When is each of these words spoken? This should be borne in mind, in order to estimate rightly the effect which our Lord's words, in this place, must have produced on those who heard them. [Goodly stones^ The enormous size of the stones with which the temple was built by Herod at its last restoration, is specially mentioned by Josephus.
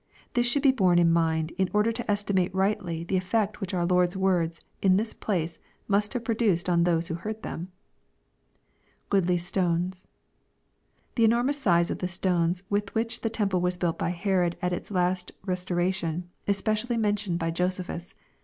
This 0.33 0.47
should 0.47 0.63
be 0.63 0.71
borne 0.71 0.97
in 0.97 1.11
mind, 1.13 1.51
in 1.59 1.69
order 1.75 1.91
to 1.91 2.09
estimate 2.09 2.55
rightly 2.55 3.03
the 3.03 3.17
effect 3.17 3.61
which 3.61 3.71
our 3.71 3.85
Lord's 3.85 4.17
words, 4.17 4.59
in 4.81 4.97
this 4.97 5.13
place, 5.13 5.59
must 5.87 6.13
have 6.13 6.23
produced 6.23 6.67
on 6.67 6.85
those 6.85 7.07
who 7.07 7.13
heard 7.13 7.43
them. 7.43 7.71
[Goodly 9.11 9.37
stones^ 9.37 10.07
The 11.13 11.25
enormous 11.25 11.59
size 11.61 11.91
of 11.91 11.99
the 11.99 12.07
stones 12.07 12.63
with 12.67 12.95
which 12.95 13.21
the 13.21 13.29
temple 13.29 13.61
was 13.61 13.77
built 13.77 13.99
by 13.99 14.09
Herod 14.09 14.57
at 14.59 14.73
its 14.73 14.89
last 14.89 15.33
restoration, 15.45 16.27
is 16.47 16.57
specially 16.57 16.97
mentioned 16.97 17.37
by 17.37 17.51
Josephus. 17.51 18.15